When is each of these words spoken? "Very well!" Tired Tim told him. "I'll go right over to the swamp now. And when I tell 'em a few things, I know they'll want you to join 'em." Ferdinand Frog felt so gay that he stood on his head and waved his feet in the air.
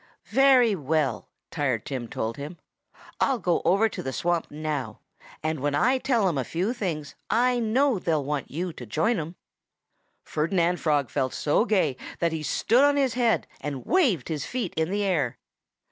"Very 0.31 0.73
well!" 0.75 1.29
Tired 1.51 1.85
Tim 1.85 2.07
told 2.07 2.37
him. 2.37 2.57
"I'll 3.19 3.37
go 3.37 3.57
right 3.57 3.61
over 3.65 3.87
to 3.89 4.01
the 4.01 4.11
swamp 4.11 4.49
now. 4.49 4.97
And 5.43 5.59
when 5.59 5.75
I 5.75 5.99
tell 5.99 6.27
'em 6.27 6.39
a 6.39 6.43
few 6.43 6.73
things, 6.73 7.13
I 7.29 7.59
know 7.59 7.99
they'll 7.99 8.23
want 8.25 8.49
you 8.49 8.73
to 8.73 8.87
join 8.87 9.19
'em." 9.19 9.35
Ferdinand 10.23 10.77
Frog 10.79 11.11
felt 11.11 11.35
so 11.35 11.65
gay 11.65 11.97
that 12.17 12.31
he 12.31 12.41
stood 12.41 12.83
on 12.83 12.97
his 12.97 13.13
head 13.13 13.45
and 13.61 13.85
waved 13.85 14.27
his 14.29 14.43
feet 14.43 14.73
in 14.75 14.89
the 14.89 15.03
air. 15.03 15.37